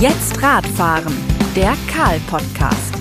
[0.00, 1.12] Jetzt Radfahren,
[1.54, 2.94] der Karl-Podcast.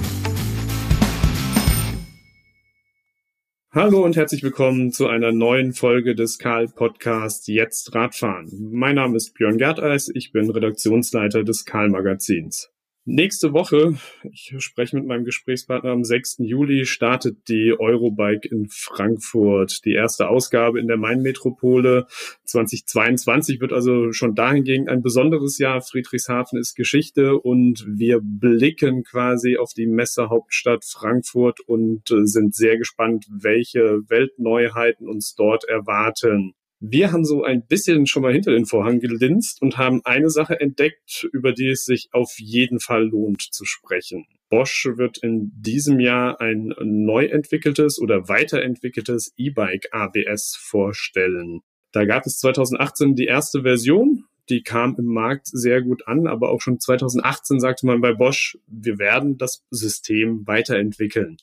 [3.71, 8.49] Hallo und herzlich willkommen zu einer neuen Folge des Karl-Podcasts Jetzt Radfahren.
[8.73, 12.69] Mein Name ist Björn Gerteis, ich bin Redaktionsleiter des Karl-Magazins.
[13.11, 16.35] Nächste Woche, ich spreche mit meinem Gesprächspartner am 6.
[16.41, 19.83] Juli, startet die Eurobike in Frankfurt.
[19.83, 22.05] Die erste Ausgabe in der Main-Metropole
[22.43, 25.81] 2022 wird also schon dahingehend ein besonderes Jahr.
[25.81, 32.77] Friedrichshafen ist Geschichte und wir blicken quasi auf die Messehauptstadt Frankfurt und äh, sind sehr
[32.77, 36.53] gespannt, welche Weltneuheiten uns dort erwarten.
[36.81, 40.59] Wir haben so ein bisschen schon mal hinter den Vorhang gelinst und haben eine Sache
[40.59, 44.25] entdeckt, über die es sich auf jeden Fall lohnt zu sprechen.
[44.49, 51.61] Bosch wird in diesem Jahr ein neu entwickeltes oder weiterentwickeltes E-Bike ABS vorstellen.
[51.91, 56.49] Da gab es 2018 die erste Version, die kam im Markt sehr gut an, aber
[56.49, 61.37] auch schon 2018 sagte man bei Bosch, wir werden das System weiterentwickeln.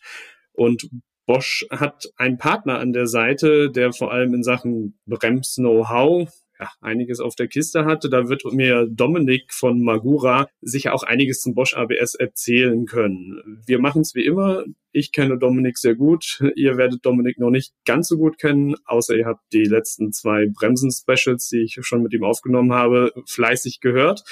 [0.53, 0.89] Und
[1.27, 7.21] Bosch hat einen Partner an der Seite, der vor allem in Sachen Brems-Know-how ja, einiges
[7.21, 8.09] auf der Kiste hatte.
[8.09, 13.61] Da wird mir Dominik von Magura sicher auch einiges zum Bosch ABS erzählen können.
[13.67, 14.65] Wir machen es wie immer.
[14.93, 16.43] Ich kenne Dominik sehr gut.
[16.55, 20.47] Ihr werdet Dominik noch nicht ganz so gut kennen, außer ihr habt die letzten zwei
[20.47, 24.23] Bremsen-Specials, die ich schon mit ihm aufgenommen habe, fleißig gehört.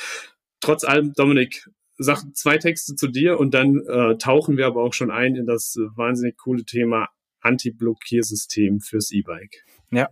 [0.60, 4.92] Trotz allem, Dominik, sag zwei Texte zu dir und dann äh, tauchen wir aber auch
[4.92, 7.08] schon ein in das äh, wahnsinnig coole Thema
[7.40, 9.64] Anti-Blockiersystem fürs E-Bike.
[9.90, 10.08] Ja,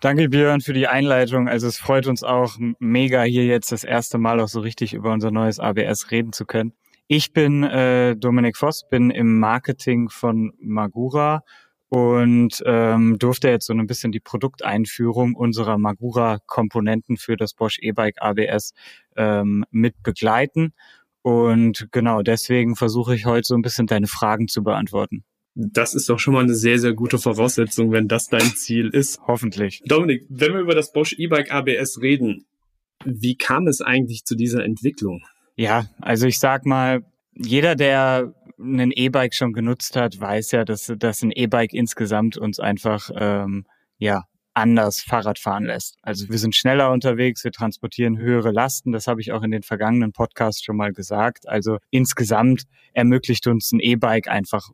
[0.00, 1.48] danke Björn für die Einleitung.
[1.48, 5.12] Also es freut uns auch mega hier jetzt das erste Mal auch so richtig über
[5.12, 6.72] unser neues ABS reden zu können.
[7.08, 11.42] Ich bin äh, Dominik Voss, bin im Marketing von Magura
[11.88, 18.16] und ähm, durfte jetzt so ein bisschen die Produkteinführung unserer Magura-Komponenten für das Bosch E-Bike
[18.20, 18.74] ABS
[19.16, 20.72] ähm, mit begleiten
[21.26, 25.24] und genau deswegen versuche ich heute so ein bisschen deine Fragen zu beantworten.
[25.56, 29.18] Das ist doch schon mal eine sehr, sehr gute Voraussetzung, wenn das dein Ziel ist.
[29.26, 29.82] Hoffentlich.
[29.86, 32.46] Dominik, wenn wir über das Bosch E-Bike ABS reden,
[33.04, 35.24] wie kam es eigentlich zu dieser Entwicklung?
[35.56, 37.02] Ja, also ich sag mal,
[37.34, 42.60] jeder, der ein E-Bike schon genutzt hat, weiß ja, dass, dass ein E-Bike insgesamt uns
[42.60, 43.66] einfach ähm,
[43.98, 44.26] ja
[44.56, 45.98] anders Fahrrad fahren lässt.
[46.02, 48.92] Also wir sind schneller unterwegs, wir transportieren höhere Lasten.
[48.92, 51.46] Das habe ich auch in den vergangenen Podcasts schon mal gesagt.
[51.46, 54.70] Also insgesamt ermöglicht uns ein E-Bike einfach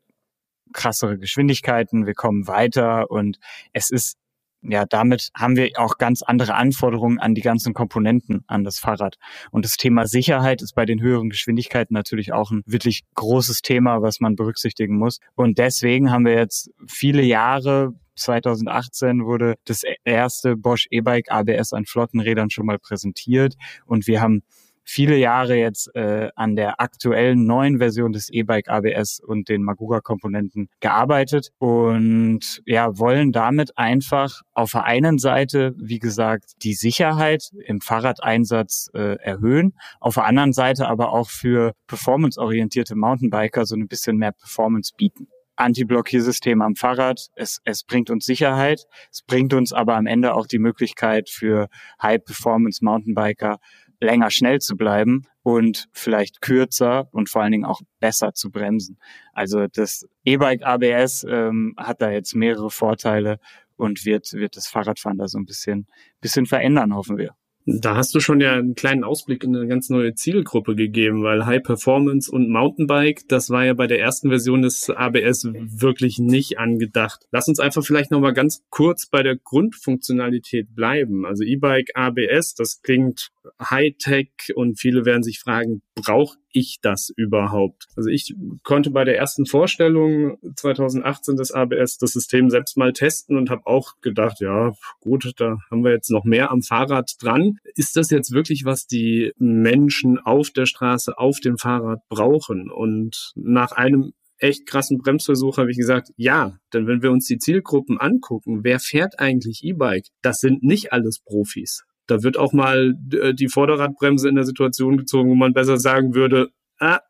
[0.73, 2.07] krassere Geschwindigkeiten.
[2.07, 3.39] Wir kommen weiter und
[3.73, 4.17] es ist
[4.65, 9.17] ja, damit haben wir auch ganz andere Anforderungen an die ganzen Komponenten an das Fahrrad.
[9.51, 14.03] Und das Thema Sicherheit ist bei den höheren Geschwindigkeiten natürlich auch ein wirklich großes Thema,
[14.03, 15.19] was man berücksichtigen muss.
[15.35, 21.87] Und deswegen haben wir jetzt viele Jahre 2018 wurde das erste Bosch E-Bike ABS an
[21.87, 23.55] Flottenrädern schon mal präsentiert
[23.87, 24.43] und wir haben
[24.85, 30.69] viele Jahre jetzt äh, an der aktuellen neuen Version des E-Bike ABS und den Magura-Komponenten
[30.81, 37.81] gearbeitet und ja, wollen damit einfach auf der einen Seite, wie gesagt, die Sicherheit im
[37.81, 44.17] Fahrradeinsatz äh, erhöhen, auf der anderen Seite aber auch für performanceorientierte Mountainbiker so ein bisschen
[44.17, 45.29] mehr Performance bieten.
[45.63, 47.29] Anti-Blockiersystem am Fahrrad.
[47.35, 48.85] Es, es bringt uns Sicherheit.
[49.11, 51.69] Es bringt uns aber am Ende auch die Möglichkeit für
[52.03, 53.59] High-Performance-Mountainbiker
[54.01, 58.99] länger schnell zu bleiben und vielleicht kürzer und vor allen Dingen auch besser zu bremsen.
[59.33, 63.39] Also das E-Bike ABS ähm, hat da jetzt mehrere Vorteile
[63.77, 65.87] und wird, wird das Fahrradfahren da so ein bisschen,
[66.21, 67.35] bisschen verändern, hoffen wir.
[67.65, 71.47] Da hast du schon ja einen kleinen Ausblick in eine ganz neue Zielgruppe gegeben, weil
[71.47, 76.59] High Performance und Mountainbike, das war ja bei der ersten Version des ABS wirklich nicht
[76.59, 77.27] angedacht.
[77.31, 81.25] Lass uns einfach vielleicht nochmal ganz kurz bei der Grundfunktionalität bleiben.
[81.25, 87.87] Also E-Bike ABS, das klingt Hightech und viele werden sich fragen, brauche ich das überhaupt?
[87.97, 93.37] Also ich konnte bei der ersten Vorstellung 2018 des ABS das System selbst mal testen
[93.37, 97.59] und habe auch gedacht, ja gut, da haben wir jetzt noch mehr am Fahrrad dran.
[97.75, 102.71] Ist das jetzt wirklich, was die Menschen auf der Straße, auf dem Fahrrad brauchen?
[102.71, 104.13] Und nach einem
[104.43, 108.81] echt krassen Bremsversuch habe ich gesagt, ja, denn wenn wir uns die Zielgruppen angucken, wer
[108.81, 110.07] fährt eigentlich E-Bike?
[110.21, 111.85] Das sind nicht alles Profis.
[112.07, 116.15] Da wird auch mal äh, die Vorderradbremse in der Situation gezogen, wo man besser sagen
[116.15, 117.01] würde, ah,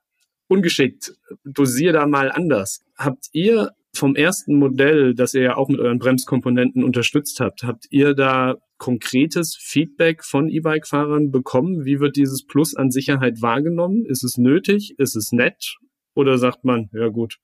[0.48, 2.84] ungeschickt, dosier da mal anders.
[2.96, 7.86] Habt ihr vom ersten Modell, das ihr ja auch mit euren Bremskomponenten unterstützt habt, habt
[7.90, 11.84] ihr da konkretes Feedback von E-Bike-Fahrern bekommen?
[11.84, 14.04] Wie wird dieses Plus an Sicherheit wahrgenommen?
[14.04, 14.94] Ist es nötig?
[14.98, 15.76] Ist es nett?
[16.14, 17.38] Oder sagt man, ja gut,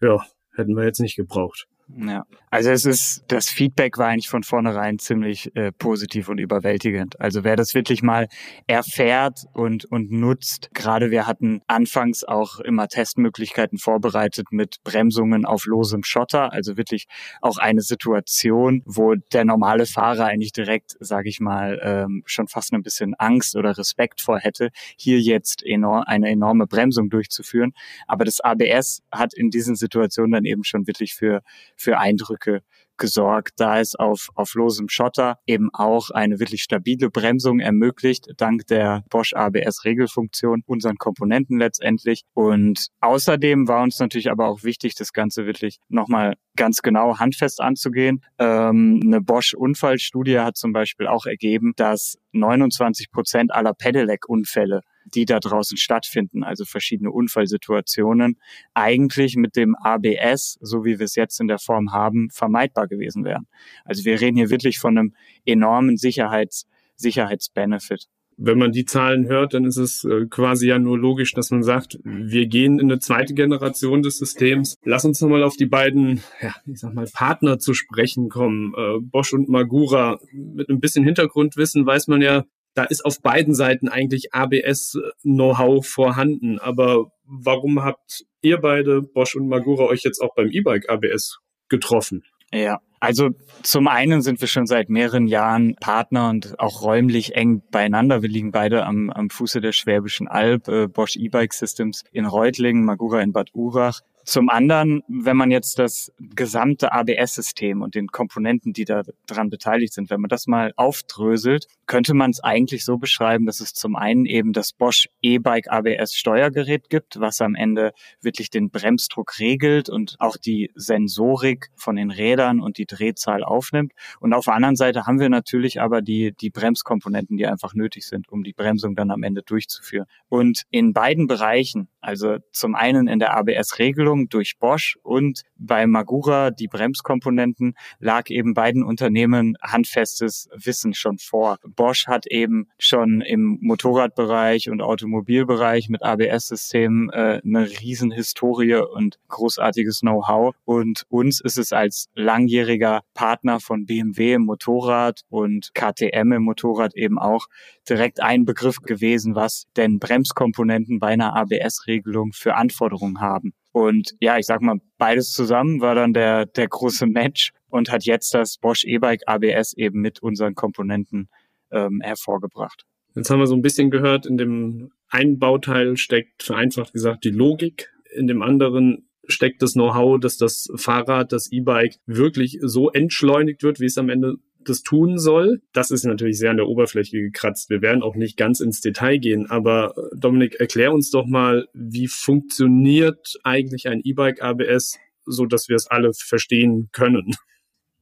[0.00, 0.24] ja,
[0.54, 1.66] hätten wir jetzt nicht gebraucht?
[1.88, 7.20] Ja, also es ist, das Feedback war eigentlich von vornherein ziemlich äh, positiv und überwältigend.
[7.20, 8.28] Also wer das wirklich mal
[8.66, 15.66] erfährt und, und nutzt, gerade wir hatten anfangs auch immer Testmöglichkeiten vorbereitet mit Bremsungen auf
[15.66, 17.06] losem Schotter, also wirklich
[17.42, 22.72] auch eine Situation, wo der normale Fahrer eigentlich direkt, sage ich mal, ähm, schon fast
[22.72, 27.74] ein bisschen Angst oder Respekt vor hätte, hier jetzt enorm, eine enorme Bremsung durchzuführen.
[28.06, 31.42] Aber das ABS hat in diesen Situationen dann eben schon wirklich für
[31.76, 32.62] für Eindrücke
[32.96, 38.66] gesorgt, da es auf, auf losem Schotter eben auch eine wirklich stabile Bremsung ermöglicht, dank
[38.68, 42.22] der Bosch ABS Regelfunktion, unseren Komponenten letztendlich.
[42.34, 47.60] Und außerdem war uns natürlich aber auch wichtig, das Ganze wirklich nochmal ganz genau handfest
[47.60, 48.24] anzugehen.
[48.38, 55.24] Ähm, eine Bosch Unfallstudie hat zum Beispiel auch ergeben, dass 29 Prozent aller Pedelec-Unfälle die
[55.24, 58.38] da draußen stattfinden, also verschiedene Unfallsituationen,
[58.74, 63.24] eigentlich mit dem ABS, so wie wir es jetzt in der Form haben, vermeidbar gewesen
[63.24, 63.46] wären.
[63.84, 65.14] Also wir reden hier wirklich von einem
[65.44, 66.66] enormen Sicherheits
[66.96, 68.06] Sicherheitsbenefit.
[68.36, 71.62] Wenn man die Zahlen hört, dann ist es äh, quasi ja nur logisch, dass man
[71.62, 74.76] sagt, wir gehen in eine zweite Generation des Systems.
[74.82, 78.74] Lass uns nochmal auf die beiden, ja, ich sag mal, Partner zu sprechen kommen.
[78.76, 80.18] Äh, Bosch und Magura.
[80.32, 86.58] Mit ein bisschen Hintergrundwissen weiß man ja, da ist auf beiden Seiten eigentlich ABS-Know-how vorhanden.
[86.58, 91.38] Aber warum habt ihr beide, Bosch und Magura, euch jetzt auch beim E-Bike ABS
[91.68, 92.24] getroffen?
[92.52, 93.30] Ja, also
[93.62, 98.22] zum einen sind wir schon seit mehreren Jahren Partner und auch räumlich eng beieinander.
[98.22, 102.84] Wir liegen beide am, am Fuße der Schwäbischen Alb, äh, Bosch E-Bike Systems in Reutlingen,
[102.84, 104.00] Magura in Bad Urach.
[104.24, 109.92] Zum anderen, wenn man jetzt das gesamte ABS-System und den Komponenten, die da dran beteiligt
[109.92, 113.96] sind, wenn man das mal aufdröselt, könnte man es eigentlich so beschreiben, dass es zum
[113.96, 119.90] einen eben das Bosch E-Bike ABS Steuergerät gibt, was am Ende wirklich den Bremsdruck regelt
[119.90, 123.92] und auch die Sensorik von den Rädern und die Drehzahl aufnimmt.
[124.20, 128.06] Und auf der anderen Seite haben wir natürlich aber die, die Bremskomponenten, die einfach nötig
[128.06, 130.06] sind, um die Bremsung dann am Ende durchzuführen.
[130.28, 135.86] Und in beiden Bereichen, also zum einen in der ABS-Regelung, Entwicklung durch Bosch und bei
[135.86, 141.58] Magura die Bremskomponenten lag eben beiden Unternehmen handfestes Wissen schon vor.
[141.64, 150.00] Bosch hat eben schon im Motorradbereich und Automobilbereich mit ABS-Systemen äh, eine Riesenhistorie und großartiges
[150.00, 150.54] Know-how.
[150.64, 156.94] Und uns ist es als langjähriger Partner von BMW im Motorrad und KTM im Motorrad
[156.96, 157.46] eben auch
[157.88, 163.54] direkt ein Begriff gewesen, was denn Bremskomponenten bei einer ABS-Regelung für Anforderungen haben.
[163.74, 168.04] Und ja, ich sag mal, beides zusammen war dann der, der große Match und hat
[168.04, 171.28] jetzt das Bosch E-Bike ABS eben mit unseren Komponenten
[171.72, 172.84] ähm, hervorgebracht.
[173.16, 177.30] Jetzt haben wir so ein bisschen gehört, in dem einen Bauteil steckt vereinfacht gesagt die
[177.30, 183.64] Logik, in dem anderen steckt das Know-how, dass das Fahrrad, das E-Bike wirklich so entschleunigt
[183.64, 184.36] wird, wie es am Ende
[184.68, 185.62] das tun soll.
[185.72, 187.70] Das ist natürlich sehr an der Oberfläche gekratzt.
[187.70, 191.68] Wir werden auch nicht ganz ins Detail gehen, aber äh, Dominik, erklär uns doch mal,
[191.72, 197.34] wie funktioniert eigentlich ein E-Bike ABS, so dass wir es alle verstehen können.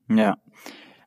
[0.08, 0.36] Ja,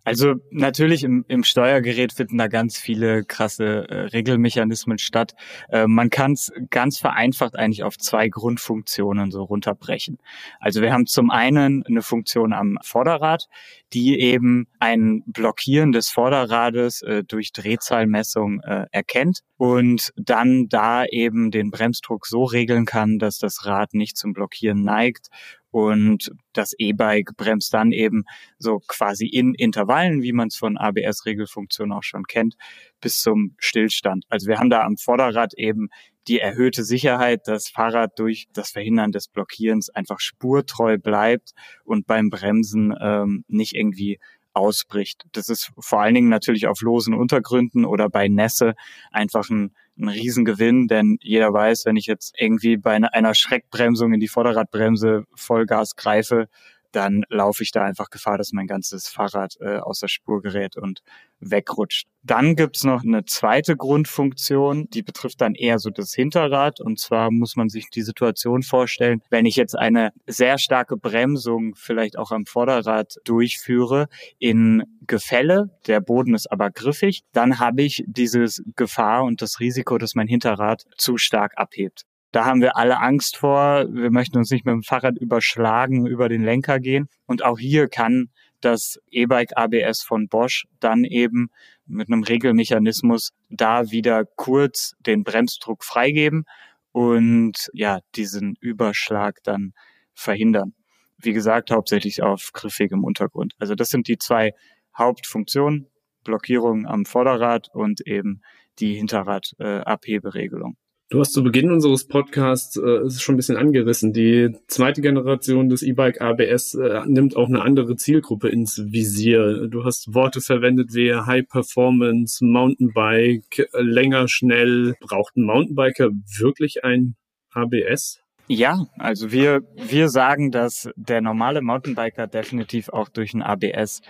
[0.05, 5.33] also natürlich im, im Steuergerät finden da ganz viele krasse äh, Regelmechanismen statt.
[5.69, 10.19] Äh, man kann es ganz vereinfacht eigentlich auf zwei Grundfunktionen so runterbrechen.
[10.59, 13.47] Also wir haben zum einen eine Funktion am Vorderrad,
[13.93, 21.49] die eben ein Blockieren des Vorderrades äh, durch Drehzahlmessung äh, erkennt und dann da eben
[21.49, 25.29] den Bremsdruck so regeln kann, dass das Rad nicht zum Blockieren neigt
[25.75, 28.23] und das E-Bike bremst dann eben
[28.57, 32.55] so quasi in Intervallen, wie man es von ABS-Regelfunktion auch schon kennt,
[33.01, 34.23] bis zum Stillstand.
[34.29, 35.89] Also wir haben da am Vorderrad eben
[36.29, 41.51] die erhöhte Sicherheit, dass Fahrrad durch das Verhindern des Blockierens einfach spurtreu bleibt
[41.83, 44.19] und beim Bremsen ähm, nicht irgendwie
[44.53, 45.25] ausbricht.
[45.33, 48.75] Das ist vor allen Dingen natürlich auf losen Untergründen oder bei Nässe
[49.11, 54.19] einfach ein ein Riesengewinn, denn jeder weiß, wenn ich jetzt irgendwie bei einer Schreckbremsung in
[54.19, 56.47] die Vorderradbremse Vollgas greife,
[56.95, 60.77] dann laufe ich da einfach Gefahr, dass mein ganzes Fahrrad äh, aus der Spur gerät
[60.77, 61.01] und
[61.39, 62.07] wegrutscht.
[62.23, 66.79] Dann gibt's noch eine zweite Grundfunktion, die betrifft dann eher so das Hinterrad.
[66.79, 71.75] Und zwar muss man sich die Situation vorstellen, wenn ich jetzt eine sehr starke Bremsung
[71.75, 74.07] vielleicht auch am Vorderrad durchführe
[74.39, 79.97] in Gefälle, der Boden ist aber griffig, dann habe ich dieses Gefahr und das Risiko,
[79.97, 82.05] dass mein Hinterrad zu stark abhebt.
[82.35, 83.85] Da haben wir alle Angst vor.
[83.89, 87.07] Wir möchten uns nicht mit dem Fahrrad überschlagen, über den Lenker gehen.
[87.25, 91.47] Und auch hier kann das E-Bike ABS von Bosch dann eben
[91.85, 96.43] mit einem Regelmechanismus da wieder kurz den Bremsdruck freigeben
[96.91, 99.71] und ja, diesen Überschlag dann
[100.13, 100.73] verhindern.
[101.17, 103.53] wie gesagt, hauptsächlich auf griffigem Untergrund.
[103.59, 104.51] Also das sind die zwei
[104.97, 105.87] Hauptfunktionen,
[106.25, 108.41] Blockierung am Vorderrad und eben
[108.79, 110.75] die Hinterrad-Abheberegelung.
[111.05, 114.11] Äh, Du hast zu Beginn unseres Podcasts äh, ist schon ein bisschen angerissen.
[114.11, 119.67] Die zweite Generation des E-Bike ABS äh, nimmt auch eine andere Zielgruppe ins Visier.
[119.67, 124.95] Du hast Worte verwendet wie High Performance, Mountainbike, länger, schnell.
[124.99, 126.09] Braucht ein Mountainbiker
[126.39, 127.15] wirklich ein
[127.53, 128.19] ABS?
[128.47, 134.01] Ja, also wir, wir sagen, dass der normale Mountainbiker definitiv auch durch ein ABS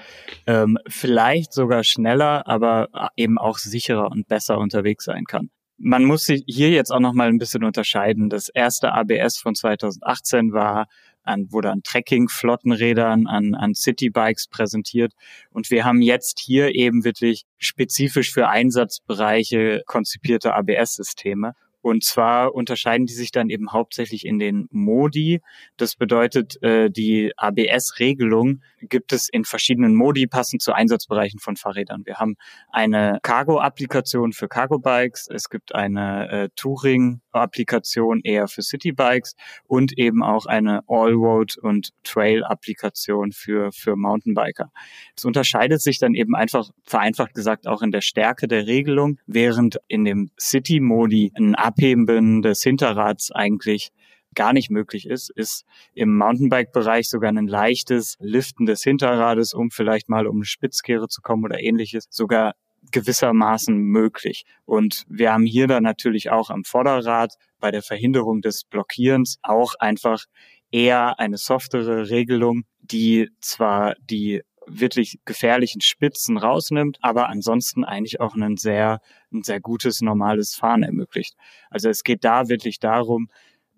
[0.45, 5.49] ähm, vielleicht sogar schneller, aber eben auch sicherer und besser unterwegs sein kann.
[5.77, 8.29] Man muss sich hier jetzt auch noch mal ein bisschen unterscheiden.
[8.29, 10.87] Das erste ABS von 2018 war
[11.25, 15.13] an, wurde an Trekking-Flottenrädern, an, an Citybikes präsentiert.
[15.49, 21.53] Und wir haben jetzt hier eben wirklich spezifisch für Einsatzbereiche konzipierte ABS-Systeme.
[21.85, 25.41] Und zwar unterscheiden die sich dann eben hauptsächlich in den Modi.
[25.77, 32.01] Das bedeutet, äh, die ABS-Regelung gibt es in verschiedenen Modi passend zu Einsatzbereichen von Fahrrädern.
[32.05, 32.37] Wir haben
[32.71, 39.35] eine Cargo-Applikation für Cargo-Bikes, es gibt eine äh, Touring-Applikation eher für City-Bikes
[39.67, 44.71] und eben auch eine All-Road- und Trail-Applikation für, für Mountainbiker.
[45.15, 49.79] Es unterscheidet sich dann eben einfach, vereinfacht gesagt, auch in der Stärke der Regelung, während
[49.87, 53.91] in dem City-Modi ein Abheben des Hinterrads eigentlich
[54.33, 60.09] gar nicht möglich ist, ist im Mountainbike-Bereich sogar ein leichtes Liften des Hinterrades, um vielleicht
[60.09, 62.53] mal um eine Spitzkehre zu kommen oder ähnliches, sogar
[62.91, 64.43] gewissermaßen möglich.
[64.65, 69.73] Und wir haben hier dann natürlich auch am Vorderrad bei der Verhinderung des Blockierens auch
[69.79, 70.25] einfach
[70.71, 78.35] eher eine softere Regelung, die zwar die wirklich gefährlichen Spitzen rausnimmt, aber ansonsten eigentlich auch
[78.35, 78.99] ein sehr,
[79.31, 81.35] ein sehr gutes, normales Fahren ermöglicht.
[81.69, 83.29] Also es geht da wirklich darum,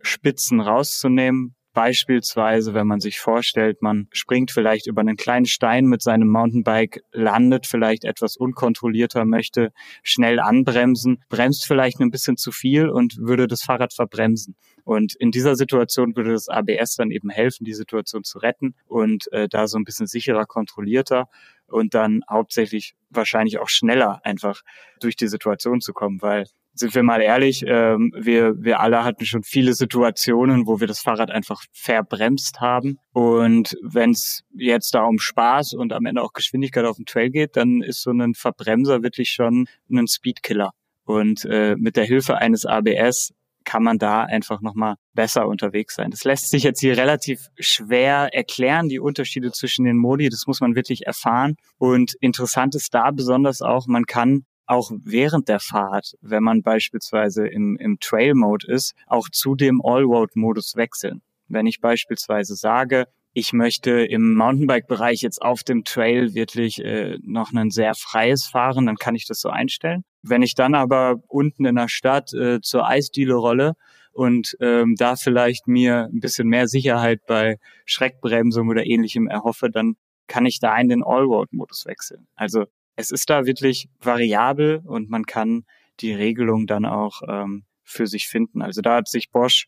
[0.02, 1.56] Spitzen rauszunehmen.
[1.78, 7.04] Beispielsweise, wenn man sich vorstellt, man springt vielleicht über einen kleinen Stein mit seinem Mountainbike,
[7.12, 13.46] landet vielleicht etwas unkontrollierter, möchte schnell anbremsen, bremst vielleicht ein bisschen zu viel und würde
[13.46, 14.56] das Fahrrad verbremsen.
[14.86, 19.32] Und in dieser Situation würde das ABS dann eben helfen, die Situation zu retten und
[19.32, 21.30] äh, da so ein bisschen sicherer, kontrollierter
[21.68, 24.64] und dann hauptsächlich wahrscheinlich auch schneller einfach
[25.00, 26.46] durch die Situation zu kommen, weil
[26.78, 31.00] sind wir mal ehrlich, ähm, wir, wir alle hatten schon viele Situationen, wo wir das
[31.00, 33.00] Fahrrad einfach verbremst haben.
[33.14, 37.30] Und wenn es jetzt da um Spaß und am Ende auch Geschwindigkeit auf dem Trail
[37.30, 40.72] geht, dann ist so ein Verbremser wirklich schon ein Speedkiller.
[41.04, 43.34] Und äh, mit der Hilfe eines ABS
[43.68, 46.10] kann man da einfach nochmal besser unterwegs sein.
[46.10, 50.30] Das lässt sich jetzt hier relativ schwer erklären, die Unterschiede zwischen den Modi.
[50.30, 51.58] Das muss man wirklich erfahren.
[51.78, 57.48] Und interessant ist da besonders auch, man kann auch während der Fahrt, wenn man beispielsweise
[57.48, 61.22] im, im Trail-Mode ist, auch zu dem All-Road-Modus wechseln.
[61.48, 67.54] Wenn ich beispielsweise sage, ich möchte im Mountainbike-Bereich jetzt auf dem Trail wirklich äh, noch
[67.54, 70.04] ein sehr freies Fahren, dann kann ich das so einstellen.
[70.24, 73.76] Wenn ich dann aber unten in der Stadt äh, zur Eisdiele rolle
[74.12, 79.96] und ähm, da vielleicht mir ein bisschen mehr Sicherheit bei Schreckbremsung oder ähnlichem erhoffe, dann
[80.26, 82.28] kann ich da in den All-Road-Modus wechseln.
[82.36, 82.66] Also
[82.98, 85.64] es ist da wirklich variabel und man kann
[86.02, 88.62] die Regelung dann auch ähm, für sich finden.
[88.62, 89.68] Also da hat sich Bosch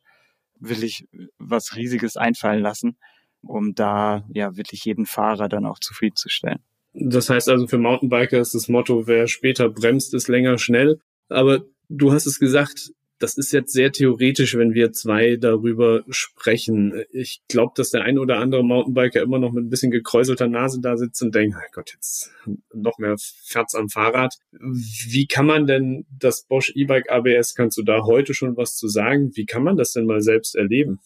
[0.60, 1.08] wirklich
[1.38, 2.98] was Riesiges einfallen lassen,
[3.42, 6.60] um da ja wirklich jeden Fahrer dann auch zufriedenzustellen.
[6.94, 11.00] Das heißt also für Mountainbiker ist das Motto, wer später bremst, ist länger schnell.
[11.30, 17.04] Aber du hast es gesagt, das ist jetzt sehr theoretisch, wenn wir zwei darüber sprechen.
[17.12, 20.80] Ich glaube, dass der ein oder andere Mountainbiker immer noch mit ein bisschen gekräuselter Nase
[20.82, 22.32] da sitzt und denkt, oh Gott, jetzt
[22.74, 24.36] noch mehr Ferz am Fahrrad.
[24.52, 28.88] Wie kann man denn das Bosch E-Bike ABS, kannst du da heute schon was zu
[28.88, 29.32] sagen?
[29.36, 31.00] Wie kann man das denn mal selbst erleben?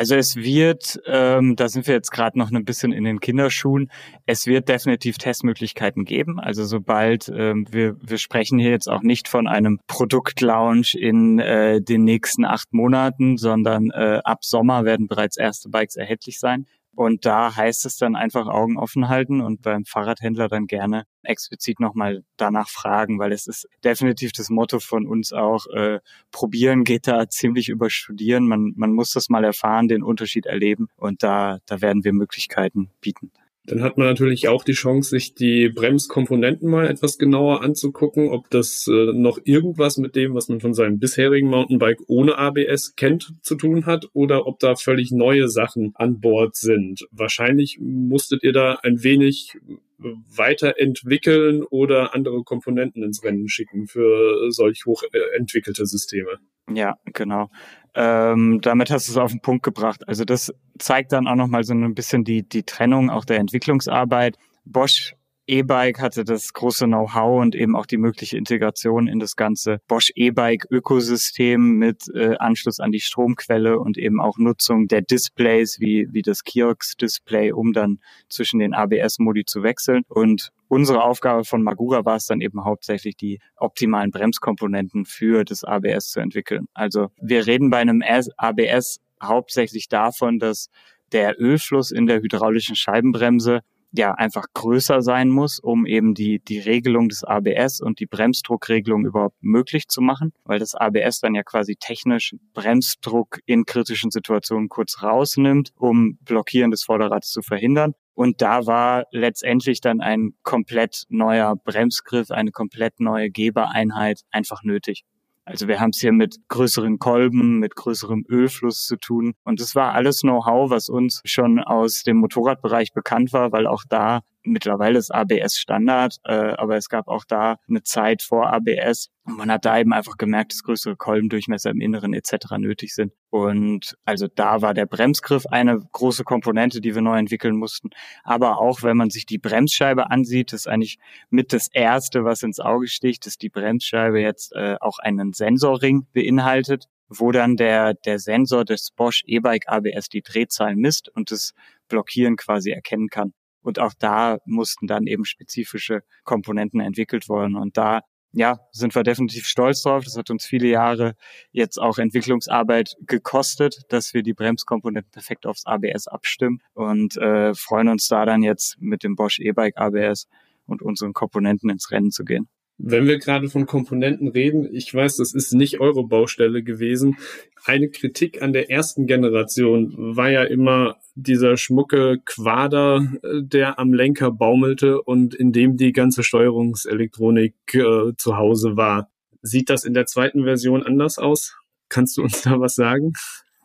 [0.00, 3.90] Also es wird, ähm, da sind wir jetzt gerade noch ein bisschen in den Kinderschuhen,
[4.24, 6.40] es wird definitiv Testmöglichkeiten geben.
[6.40, 11.82] Also sobald ähm, wir, wir sprechen hier jetzt auch nicht von einem Produktlaunch in äh,
[11.82, 16.64] den nächsten acht Monaten, sondern äh, ab Sommer werden bereits erste Bikes erhältlich sein.
[16.94, 21.80] Und da heißt es dann einfach Augen offen halten und beim Fahrradhändler dann gerne explizit
[21.80, 26.00] nochmal danach fragen, weil es ist definitiv das Motto von uns auch, äh,
[26.32, 28.46] probieren geht da ziemlich über studieren.
[28.48, 32.90] Man, man muss das mal erfahren, den Unterschied erleben und da, da werden wir Möglichkeiten
[33.00, 33.30] bieten.
[33.66, 38.48] Dann hat man natürlich auch die Chance, sich die Bremskomponenten mal etwas genauer anzugucken, ob
[38.50, 43.34] das äh, noch irgendwas mit dem, was man von seinem bisherigen Mountainbike ohne ABS kennt,
[43.42, 47.06] zu tun hat oder ob da völlig neue Sachen an Bord sind.
[47.10, 49.58] Wahrscheinlich musstet ihr da ein wenig
[50.02, 56.38] weiterentwickeln oder andere Komponenten ins Rennen schicken für solch hochentwickelte Systeme.
[56.72, 57.50] Ja, genau.
[57.94, 60.06] Ähm, damit hast du es auf den Punkt gebracht.
[60.08, 64.36] Also das zeigt dann auch nochmal so ein bisschen die, die Trennung auch der Entwicklungsarbeit.
[64.64, 65.14] Bosch
[65.50, 70.12] E-Bike hatte das große Know-how und eben auch die mögliche Integration in das ganze Bosch
[70.14, 76.22] E-Bike-Ökosystem mit äh, Anschluss an die Stromquelle und eben auch Nutzung der Displays wie, wie
[76.22, 80.04] das Kiox-Display, um dann zwischen den ABS-Modi zu wechseln.
[80.08, 85.64] Und unsere Aufgabe von Magura war es dann eben hauptsächlich, die optimalen Bremskomponenten für das
[85.64, 86.66] ABS zu entwickeln.
[86.74, 88.04] Also wir reden bei einem
[88.36, 90.70] ABS hauptsächlich davon, dass
[91.10, 96.58] der Ölfluss in der hydraulischen Scheibenbremse ja einfach größer sein muss, um eben die, die
[96.58, 101.42] Regelung des ABS und die Bremsdruckregelung überhaupt möglich zu machen, weil das ABS dann ja
[101.42, 107.94] quasi technisch Bremsdruck in kritischen Situationen kurz rausnimmt, um Blockieren des Vorderrads zu verhindern.
[108.14, 115.04] Und da war letztendlich dann ein komplett neuer Bremsgriff, eine komplett neue Gebereinheit einfach nötig.
[115.44, 119.34] Also wir haben es hier mit größeren Kolben, mit größerem Ölfluss zu tun.
[119.44, 123.82] Und das war alles Know-how, was uns schon aus dem Motorradbereich bekannt war, weil auch
[123.88, 129.10] da Mittlerweile ist ABS Standard, äh, aber es gab auch da eine Zeit vor ABS.
[129.24, 132.52] Und man hat da eben einfach gemerkt, dass größere Kolbendurchmesser im Inneren etc.
[132.58, 133.12] nötig sind.
[133.28, 137.90] Und also da war der Bremsgriff eine große Komponente, die wir neu entwickeln mussten.
[138.24, 142.60] Aber auch wenn man sich die Bremsscheibe ansieht, ist eigentlich mit das Erste, was ins
[142.60, 148.20] Auge sticht, dass die Bremsscheibe jetzt äh, auch einen Sensorring beinhaltet wo dann der, der
[148.20, 151.54] Sensor des Bosch E-Bike ABS die Drehzahlen misst und das
[151.88, 153.34] Blockieren quasi erkennen kann.
[153.62, 157.56] Und auch da mussten dann eben spezifische Komponenten entwickelt worden.
[157.56, 158.00] Und da,
[158.32, 160.04] ja, sind wir definitiv stolz drauf.
[160.04, 161.14] Das hat uns viele Jahre
[161.52, 167.88] jetzt auch Entwicklungsarbeit gekostet, dass wir die Bremskomponenten perfekt aufs ABS abstimmen und äh, freuen
[167.88, 170.26] uns da dann jetzt mit dem Bosch E-Bike ABS
[170.66, 172.48] und unseren Komponenten ins Rennen zu gehen.
[172.82, 177.18] Wenn wir gerade von Komponenten reden, ich weiß, das ist nicht eure Baustelle gewesen.
[177.64, 183.92] Eine Kritik an der ersten Generation war ja immer dieser schmucke Quader, äh, der am
[183.92, 189.10] Lenker baumelte und in dem die ganze Steuerungselektronik äh, zu Hause war.
[189.42, 191.56] Sieht das in der zweiten Version anders aus?
[191.90, 193.12] Kannst du uns da was sagen?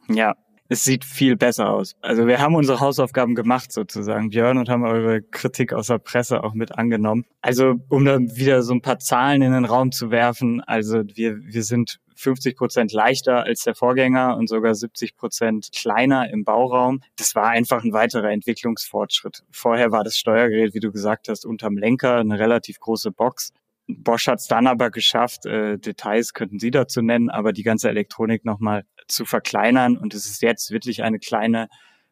[0.10, 0.36] Ja,
[0.68, 1.96] es sieht viel besser aus.
[2.02, 6.44] Also wir haben unsere Hausaufgaben gemacht sozusagen, Björn, und haben eure Kritik aus der Presse
[6.44, 7.26] auch mit angenommen.
[7.42, 11.38] Also um dann wieder so ein paar Zahlen in den Raum zu werfen, also wir,
[11.38, 17.02] wir sind 50 Prozent leichter als der Vorgänger und sogar 70 Prozent kleiner im Bauraum.
[17.18, 19.44] Das war einfach ein weiterer Entwicklungsfortschritt.
[19.52, 23.52] Vorher war das Steuergerät, wie du gesagt hast, unterm Lenker eine relativ große Box.
[23.88, 27.90] Bosch hat es dann aber geschafft, äh, Details könnten Sie dazu nennen, aber die ganze
[27.90, 29.98] Elektronik nochmal zu verkleinern.
[29.98, 31.68] Und es ist jetzt wirklich eine kleine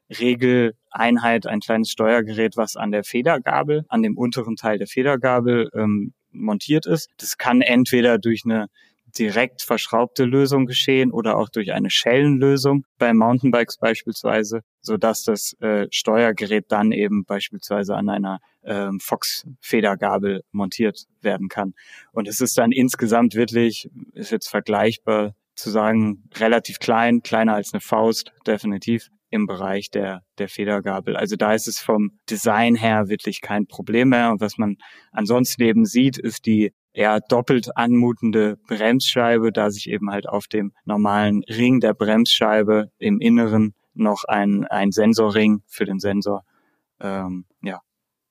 [0.10, 6.14] Regeleinheit, ein kleines Steuergerät, was an der Federgabel, an dem unteren Teil der Federgabel ähm,
[6.32, 7.10] montiert ist.
[7.18, 8.68] Das kann entweder durch eine
[9.18, 15.54] direkt verschraubte Lösung geschehen oder auch durch eine Schellenlösung bei Mountainbikes beispielsweise, so dass das
[15.62, 21.74] äh, Steuergerät dann eben beispielsweise an einer ähm, Fox-Federgabel montiert werden kann.
[22.12, 27.74] Und es ist dann insgesamt wirklich, ist jetzt vergleichbar zu sagen, relativ klein, kleiner als
[27.74, 31.16] eine Faust, definitiv im Bereich der, der Federgabel.
[31.16, 34.32] Also da ist es vom Design her wirklich kein Problem mehr.
[34.32, 34.78] Und was man
[35.12, 40.74] ansonsten eben sieht, ist die eher doppelt anmutende Bremsscheibe, da sich eben halt auf dem
[40.86, 46.44] normalen Ring der Bremsscheibe im Inneren noch ein, ein Sensorring für den Sensor
[47.00, 47.82] ähm, ja,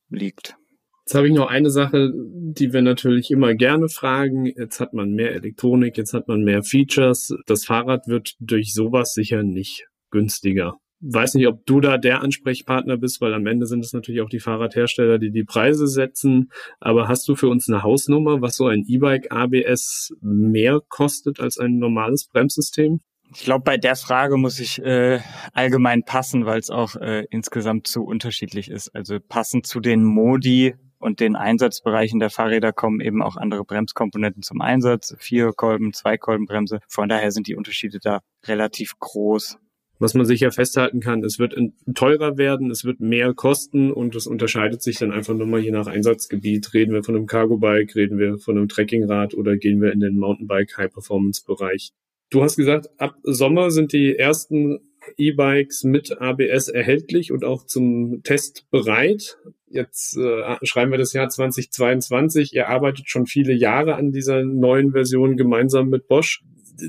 [0.09, 0.57] liegt.
[1.05, 4.47] Jetzt habe ich noch eine Sache, die wir natürlich immer gerne fragen.
[4.47, 7.35] Jetzt hat man mehr Elektronik, jetzt hat man mehr Features.
[7.47, 12.97] Das Fahrrad wird durch sowas sicher nicht günstiger weiß nicht, ob du da der Ansprechpartner
[12.97, 16.51] bist, weil am Ende sind es natürlich auch die Fahrradhersteller, die die Preise setzen.
[16.81, 21.59] Aber hast du für uns eine Hausnummer, was so ein E-Bike ABS mehr kostet als
[21.59, 23.01] ein normales Bremssystem?
[23.35, 25.21] Ich glaube, bei der Frage muss ich äh,
[25.55, 28.95] allgemein passen, weil es auch äh, insgesamt zu unterschiedlich ist.
[28.95, 34.43] Also passend zu den Modi und den Einsatzbereichen der Fahrräder kommen eben auch andere Bremskomponenten
[34.43, 35.17] zum Einsatz.
[35.19, 36.81] Vier Kolben, zwei Kolbenbremse.
[36.89, 39.59] Von daher sind die Unterschiede da relativ groß
[40.03, 41.55] was man sicher festhalten kann, es wird
[41.95, 45.87] teurer werden, es wird mehr kosten und es unterscheidet sich dann einfach nochmal je nach
[45.87, 46.75] Einsatzgebiet.
[46.75, 50.19] Reden wir von einem Cargo-Bike, reden wir von einem Trekkingrad oder gehen wir in den
[50.19, 51.93] Mountainbike High-Performance-Bereich.
[52.31, 54.81] Du hast gesagt, ab Sommer sind die ersten
[55.19, 59.39] E-Bikes mit ABS erhältlich und auch zum Test bereit.
[59.69, 62.55] Jetzt äh, schreiben wir das Jahr 2022.
[62.55, 66.43] Ihr arbeitet schon viele Jahre an dieser neuen Version gemeinsam mit Bosch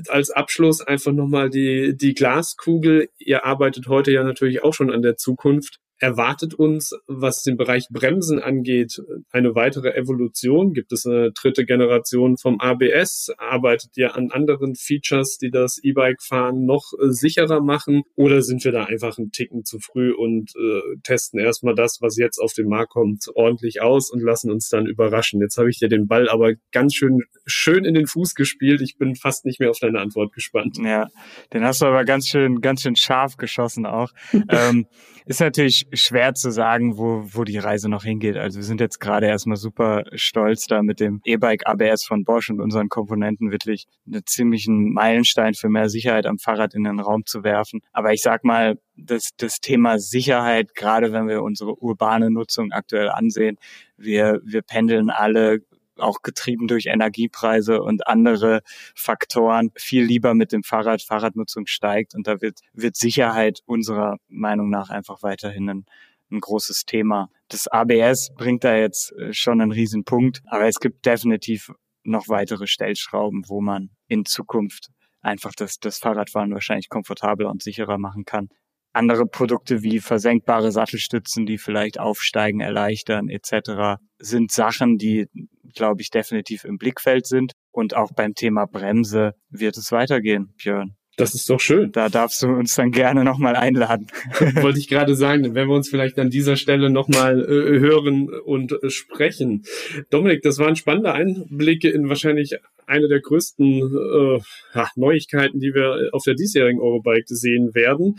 [0.08, 3.10] als Abschluss einfach nochmal die, die Glaskugel.
[3.18, 5.80] Ihr arbeitet heute ja natürlich auch schon an der Zukunft.
[6.04, 10.74] Erwartet uns, was den Bereich Bremsen angeht, eine weitere Evolution?
[10.74, 13.30] Gibt es eine dritte Generation vom ABS?
[13.38, 18.02] Arbeitet ihr an anderen Features, die das E-Bike-Fahren noch äh, sicherer machen?
[18.16, 22.18] Oder sind wir da einfach einen Ticken zu früh und äh, testen erstmal das, was
[22.18, 25.40] jetzt auf den Markt kommt, ordentlich aus und lassen uns dann überraschen?
[25.40, 28.82] Jetzt habe ich dir den Ball aber ganz schön, schön in den Fuß gespielt.
[28.82, 30.76] Ich bin fast nicht mehr auf deine Antwort gespannt.
[30.84, 31.08] Ja,
[31.54, 34.10] den hast du aber ganz schön, ganz schön scharf geschossen auch.
[34.50, 34.84] ähm,
[35.26, 38.36] ist natürlich schwer zu sagen, wo, wo die Reise noch hingeht.
[38.36, 42.50] Also wir sind jetzt gerade erstmal super stolz, da mit dem E-Bike ABS von Bosch
[42.50, 47.24] und unseren Komponenten wirklich einen ziemlichen Meilenstein für mehr Sicherheit am Fahrrad in den Raum
[47.26, 47.80] zu werfen.
[47.92, 53.08] Aber ich sag mal, das, das Thema Sicherheit, gerade wenn wir unsere urbane Nutzung aktuell
[53.08, 53.56] ansehen,
[53.96, 55.60] wir, wir pendeln alle
[55.98, 58.62] auch getrieben durch Energiepreise und andere
[58.94, 61.02] Faktoren viel lieber mit dem Fahrrad.
[61.02, 65.86] Fahrradnutzung steigt und da wird, wird Sicherheit unserer Meinung nach einfach weiterhin ein,
[66.30, 67.28] ein großes Thema.
[67.48, 72.28] Das ABS bringt da jetzt äh, schon einen riesen Punkt, aber es gibt definitiv noch
[72.28, 78.24] weitere Stellschrauben, wo man in Zukunft einfach das, das Fahrradfahren wahrscheinlich komfortabler und sicherer machen
[78.24, 78.48] kann
[78.94, 85.26] andere Produkte wie versenkbare Sattelstützen, die vielleicht Aufsteigen erleichtern etc., sind Sachen, die,
[85.74, 87.52] glaube ich, definitiv im Blickfeld sind.
[87.72, 90.96] Und auch beim Thema Bremse wird es weitergehen, Björn.
[91.16, 91.92] Das ist doch schön.
[91.92, 94.08] Da darfst du uns dann gerne nochmal einladen.
[94.56, 98.72] Wollte ich gerade sagen, wenn wir uns vielleicht an dieser Stelle nochmal äh, hören und
[98.72, 99.64] äh, sprechen.
[100.10, 102.56] Dominik, das waren spannende Einblicke in wahrscheinlich
[102.86, 104.40] eine der größten
[104.74, 108.16] äh, Neuigkeiten, die wir auf der diesjährigen Eurobike sehen werden.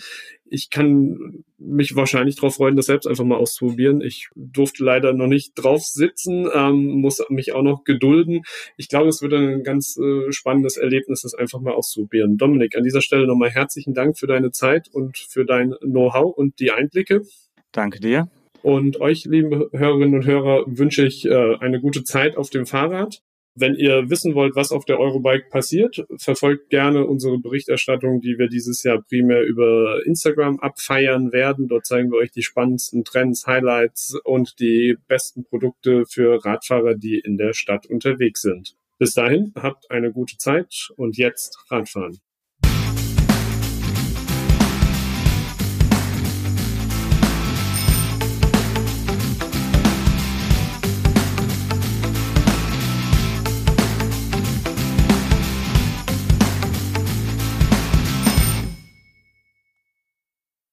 [0.47, 4.01] Ich kann mich wahrscheinlich darauf freuen, das selbst einfach mal auszuprobieren.
[4.01, 8.43] Ich durfte leider noch nicht drauf sitzen, ähm, muss mich auch noch gedulden.
[8.78, 12.38] Ich glaube, es wird ein ganz äh, spannendes Erlebnis, das einfach mal auszuprobieren.
[12.38, 16.60] Dominik, an dieser Stelle nochmal herzlichen Dank für deine Zeit und für dein Know-how und
[16.60, 17.23] die Einblicke.
[17.71, 18.30] Danke dir.
[18.65, 23.21] Und euch, liebe Hörerinnen und Hörer, wünsche ich äh, eine gute Zeit auf dem Fahrrad.
[23.57, 28.49] Wenn ihr wissen wollt, was auf der Eurobike passiert, verfolgt gerne unsere Berichterstattung, die wir
[28.49, 31.69] dieses Jahr primär über Instagram abfeiern werden.
[31.69, 37.19] Dort zeigen wir euch die spannendsten Trends, Highlights und die besten Produkte für Radfahrer, die
[37.19, 38.75] in der Stadt unterwegs sind.
[38.97, 42.19] Bis dahin, habt eine gute Zeit und jetzt Radfahren.